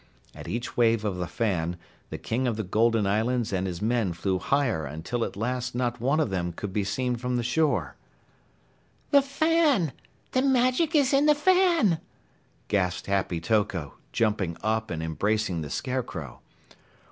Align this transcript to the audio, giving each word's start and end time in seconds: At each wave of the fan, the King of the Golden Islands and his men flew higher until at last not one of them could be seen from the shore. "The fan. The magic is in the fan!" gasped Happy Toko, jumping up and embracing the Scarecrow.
At 0.33 0.47
each 0.47 0.75
wave 0.75 1.05
of 1.05 1.17
the 1.17 1.27
fan, 1.27 1.77
the 2.09 2.17
King 2.17 2.47
of 2.47 2.57
the 2.57 2.63
Golden 2.63 3.05
Islands 3.05 3.53
and 3.53 3.67
his 3.67 3.83
men 3.83 4.13
flew 4.13 4.39
higher 4.39 4.83
until 4.83 5.23
at 5.23 5.35
last 5.35 5.75
not 5.75 6.01
one 6.01 6.19
of 6.19 6.31
them 6.31 6.53
could 6.53 6.73
be 6.73 6.83
seen 6.83 7.17
from 7.17 7.35
the 7.35 7.43
shore. 7.43 7.95
"The 9.11 9.21
fan. 9.21 9.93
The 10.31 10.41
magic 10.41 10.95
is 10.95 11.13
in 11.13 11.27
the 11.27 11.35
fan!" 11.35 11.99
gasped 12.67 13.05
Happy 13.05 13.39
Toko, 13.39 13.93
jumping 14.11 14.57
up 14.63 14.89
and 14.89 15.03
embracing 15.03 15.61
the 15.61 15.69
Scarecrow. 15.69 16.41